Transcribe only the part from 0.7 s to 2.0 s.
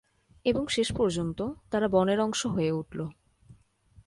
শেষপর্যন্ত তারা